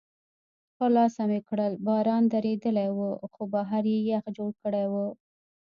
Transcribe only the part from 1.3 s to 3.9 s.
کړل، باران درېدلی و، خو بهر